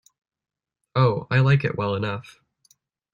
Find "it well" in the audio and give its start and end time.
1.63-1.93